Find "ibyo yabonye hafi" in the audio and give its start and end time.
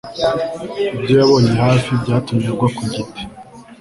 0.97-1.89